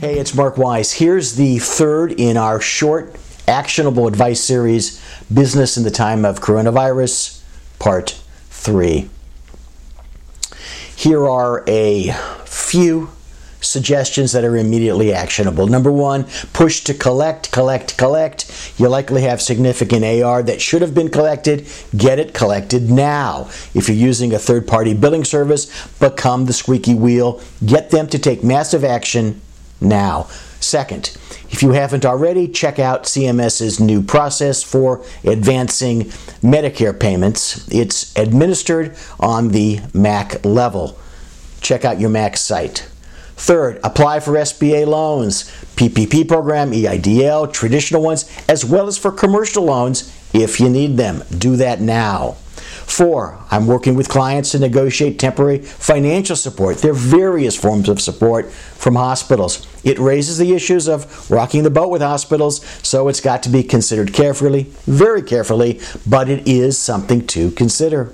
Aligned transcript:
Hey, 0.00 0.20
it's 0.20 0.32
Mark 0.32 0.56
Weiss. 0.56 0.92
Here's 0.92 1.34
the 1.34 1.58
third 1.58 2.12
in 2.12 2.36
our 2.36 2.60
short, 2.60 3.16
actionable 3.48 4.06
advice 4.06 4.40
series 4.40 5.02
Business 5.26 5.76
in 5.76 5.82
the 5.82 5.90
Time 5.90 6.24
of 6.24 6.38
Coronavirus, 6.38 7.42
Part 7.80 8.10
3. 8.48 9.10
Here 10.94 11.26
are 11.26 11.64
a 11.66 12.12
few 12.44 13.10
suggestions 13.60 14.30
that 14.30 14.44
are 14.44 14.56
immediately 14.56 15.12
actionable. 15.12 15.66
Number 15.66 15.90
one, 15.90 16.26
push 16.52 16.84
to 16.84 16.94
collect, 16.94 17.50
collect, 17.50 17.98
collect. 17.98 18.72
You 18.78 18.88
likely 18.88 19.22
have 19.22 19.42
significant 19.42 20.04
AR 20.04 20.44
that 20.44 20.62
should 20.62 20.80
have 20.80 20.94
been 20.94 21.10
collected. 21.10 21.66
Get 21.96 22.20
it 22.20 22.34
collected 22.34 22.88
now. 22.88 23.46
If 23.74 23.88
you're 23.88 23.96
using 23.96 24.32
a 24.32 24.38
third 24.38 24.68
party 24.68 24.94
billing 24.94 25.24
service, 25.24 25.88
become 25.98 26.44
the 26.44 26.52
squeaky 26.52 26.94
wheel. 26.94 27.40
Get 27.66 27.90
them 27.90 28.06
to 28.10 28.18
take 28.20 28.44
massive 28.44 28.84
action 28.84 29.40
now. 29.80 30.28
Second, 30.60 31.16
if 31.50 31.62
you 31.62 31.70
haven't 31.70 32.04
already, 32.04 32.48
check 32.48 32.78
out 32.78 33.04
CMS's 33.04 33.80
new 33.80 34.02
process 34.02 34.62
for 34.62 35.04
advancing 35.24 36.04
Medicare 36.42 36.98
payments. 36.98 37.66
It's 37.68 38.14
administered 38.16 38.96
on 39.20 39.48
the 39.48 39.80
MAC 39.94 40.44
level. 40.44 40.98
Check 41.60 41.84
out 41.84 42.00
your 42.00 42.10
MAC 42.10 42.36
site. 42.36 42.88
Third, 43.36 43.78
apply 43.84 44.20
for 44.20 44.32
SBA 44.32 44.86
loans, 44.86 45.44
PPP 45.76 46.26
program, 46.26 46.72
EIDL, 46.72 47.52
traditional 47.52 48.02
ones, 48.02 48.28
as 48.48 48.64
well 48.64 48.88
as 48.88 48.98
for 48.98 49.12
commercial 49.12 49.64
loans 49.64 50.12
if 50.34 50.58
you 50.58 50.68
need 50.68 50.96
them. 50.96 51.22
Do 51.30 51.54
that 51.56 51.80
now. 51.80 52.36
Four, 52.58 53.38
I'm 53.50 53.66
working 53.66 53.94
with 53.94 54.08
clients 54.08 54.52
to 54.52 54.58
negotiate 54.58 55.18
temporary 55.18 55.58
financial 55.58 56.36
support. 56.36 56.78
There 56.78 56.92
are 56.92 56.94
various 56.94 57.56
forms 57.56 57.88
of 57.88 58.00
support 58.00 58.50
from 58.52 58.96
hospitals. 58.96 59.66
It 59.84 59.98
raises 59.98 60.38
the 60.38 60.54
issues 60.54 60.88
of 60.88 61.30
rocking 61.30 61.62
the 61.62 61.70
boat 61.70 61.90
with 61.90 62.02
hospitals, 62.02 62.64
so 62.82 63.08
it's 63.08 63.20
got 63.20 63.42
to 63.44 63.48
be 63.48 63.62
considered 63.62 64.12
carefully, 64.12 64.64
very 64.86 65.22
carefully, 65.22 65.80
but 66.06 66.28
it 66.28 66.46
is 66.46 66.78
something 66.78 67.26
to 67.28 67.50
consider. 67.52 68.12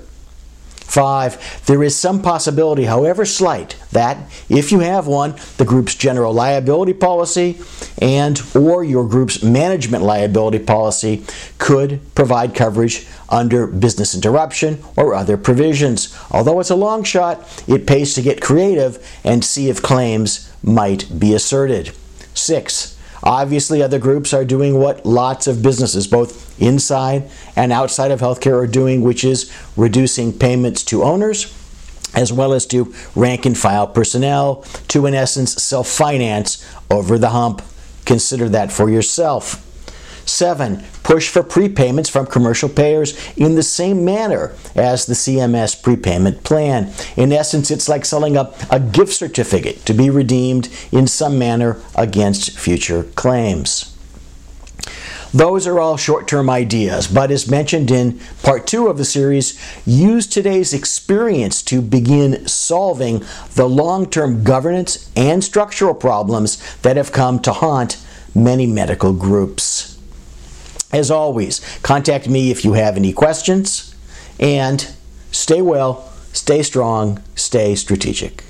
Five, 0.85 1.63
there 1.65 1.83
is 1.83 1.95
some 1.95 2.21
possibility, 2.21 2.85
however 2.85 3.25
slight, 3.25 3.75
that 3.91 4.17
if 4.47 4.71
you 4.71 4.79
have 4.79 5.07
one, 5.07 5.35
the 5.57 5.65
group's 5.65 5.95
general 5.95 6.31
liability 6.31 6.93
policy 6.93 7.57
and 8.01 8.41
or 8.55 8.83
your 8.83 9.05
group's 9.05 9.43
management 9.43 10.03
liability 10.03 10.59
policy 10.59 11.25
could 11.57 11.99
provide 12.13 12.55
coverage 12.55 13.07
under 13.27 13.67
business 13.67 14.15
interruption 14.15 14.81
or 14.95 15.15
other 15.15 15.37
provisions. 15.37 16.17
Although 16.31 16.59
it's 16.59 16.69
a 16.69 16.75
long 16.75 17.03
shot, 17.03 17.63
it 17.67 17.87
pays 17.87 18.13
to 18.13 18.21
get 18.21 18.41
creative 18.41 19.05
and 19.23 19.43
see 19.43 19.69
if 19.69 19.81
claims 19.81 20.49
might 20.63 21.19
be 21.19 21.33
asserted. 21.33 21.91
Six, 22.33 22.94
Obviously, 23.25 23.81
other 23.81 23.97
groups 23.97 24.33
are 24.33 24.45
doing 24.45 24.77
what 24.79 25.03
lots 25.05 25.47
of 25.47 25.63
businesses, 25.63 26.05
both 26.05 26.61
inside 26.61 27.29
and 27.55 27.71
outside 27.71 28.11
of 28.11 28.19
healthcare, 28.19 28.61
are 28.61 28.67
doing, 28.67 29.01
which 29.01 29.23
is 29.23 29.51
reducing 29.75 30.31
payments 30.31 30.83
to 30.85 31.03
owners 31.03 31.51
as 32.13 32.31
well 32.31 32.53
as 32.53 32.65
to 32.67 32.93
rank 33.15 33.45
and 33.45 33.57
file 33.57 33.87
personnel 33.87 34.63
to, 34.87 35.05
in 35.05 35.13
essence, 35.13 35.61
self 35.61 35.87
finance 35.87 36.65
over 36.89 37.17
the 37.17 37.29
hump. 37.29 37.61
Consider 38.05 38.47
that 38.49 38.71
for 38.71 38.89
yourself. 38.89 39.64
Seven, 40.25 40.83
push 41.03 41.29
for 41.29 41.43
prepayments 41.43 42.09
from 42.09 42.25
commercial 42.25 42.67
payers 42.67 43.15
in 43.37 43.55
the 43.55 43.63
same 43.63 44.03
manner 44.03 44.53
as 44.75 45.05
the 45.05 45.13
CMS 45.13 45.81
prepayment 45.81 46.43
plan. 46.43 46.91
In 47.15 47.31
essence, 47.31 47.69
it's 47.69 47.87
like 47.87 48.05
selling 48.05 48.35
a, 48.35 48.51
a 48.71 48.79
gift 48.79 49.13
certificate 49.13 49.85
to 49.85 49.93
be 49.93 50.09
redeemed 50.09 50.69
in 50.91 51.05
some 51.05 51.37
manner 51.37 51.79
against 51.95 52.57
future 52.57 53.03
claims. 53.15 53.95
Those 55.35 55.67
are 55.67 55.81
all 55.81 55.97
short 55.97 56.29
term 56.29 56.49
ideas, 56.49 57.07
but 57.07 57.29
as 57.29 57.51
mentioned 57.51 57.91
in 57.91 58.21
part 58.41 58.65
two 58.65 58.87
of 58.87 58.97
the 58.97 59.03
series, 59.03 59.59
use 59.85 60.27
today's 60.27 60.73
experience 60.73 61.61
to 61.63 61.81
begin 61.81 62.47
solving 62.47 63.21
the 63.55 63.67
long 63.67 64.09
term 64.09 64.45
governance 64.45 65.11
and 65.13 65.43
structural 65.43 65.93
problems 65.93 66.57
that 66.83 66.95
have 66.95 67.11
come 67.11 67.39
to 67.41 67.51
haunt 67.51 68.01
many 68.33 68.65
medical 68.65 69.11
groups. 69.11 69.74
As 70.95 71.11
always, 71.11 71.59
contact 71.83 72.29
me 72.29 72.51
if 72.51 72.63
you 72.63 72.71
have 72.71 72.95
any 72.95 73.11
questions 73.11 73.93
and 74.39 74.87
stay 75.29 75.61
well, 75.61 76.09
stay 76.31 76.63
strong, 76.63 77.21
stay 77.35 77.75
strategic. 77.75 78.45